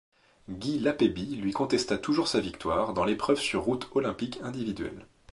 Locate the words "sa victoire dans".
2.27-3.03